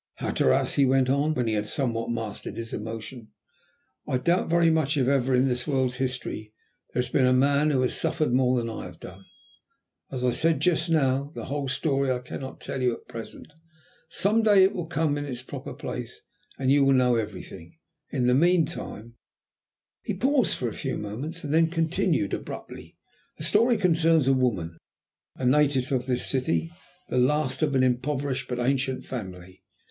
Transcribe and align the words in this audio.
"Hatteras," 0.15 0.73
he 0.73 0.85
went 0.87 1.11
on, 1.11 1.35
when 1.35 1.45
he 1.45 1.53
had 1.53 1.67
somewhat 1.67 2.09
mastered 2.09 2.57
his 2.57 2.73
emotion, 2.73 3.27
"I 4.07 4.17
doubt 4.17 4.49
very 4.49 4.71
much 4.71 4.97
if 4.97 5.07
ever 5.07 5.35
in 5.35 5.47
this 5.47 5.67
world's 5.67 5.97
history 5.97 6.55
there 6.91 7.03
has 7.03 7.11
been 7.11 7.27
a 7.27 7.31
man 7.31 7.69
who 7.69 7.81
has 7.83 7.95
suffered 7.95 8.33
more 8.33 8.57
than 8.57 8.67
I 8.67 8.85
have 8.85 8.99
done. 8.99 9.25
As 10.11 10.23
I 10.23 10.31
said 10.31 10.59
just 10.59 10.89
now, 10.89 11.31
the 11.35 11.45
whole 11.45 11.67
story 11.67 12.11
I 12.11 12.17
cannot 12.17 12.59
tell 12.59 12.81
you 12.81 12.93
at 12.95 13.07
present. 13.07 13.53
Some 14.09 14.41
day 14.41 14.63
it 14.63 14.73
will 14.73 14.87
come 14.87 15.19
in 15.19 15.25
its 15.25 15.43
proper 15.43 15.71
place 15.71 16.21
and 16.57 16.71
you 16.71 16.83
will 16.83 16.93
know 16.95 17.15
everything. 17.15 17.77
In 18.09 18.25
the 18.25 18.33
meantime" 18.33 19.17
He 20.03 20.15
paused 20.15 20.57
for 20.57 20.67
a 20.67 20.73
few 20.73 20.97
moments 20.97 21.43
and 21.43 21.53
then 21.53 21.69
continued 21.69 22.33
abruptly 22.33 22.97
"The 23.37 23.43
story 23.43 23.77
concerns 23.77 24.27
a 24.27 24.33
woman, 24.33 24.79
a 25.35 25.45
native 25.45 25.91
of 25.91 26.07
this 26.07 26.25
city; 26.25 26.71
the 27.09 27.19
last 27.19 27.61
of 27.61 27.75
an 27.75 27.83
impoverished, 27.83 28.47
but 28.47 28.57
ancient 28.57 29.05
family. 29.05 29.63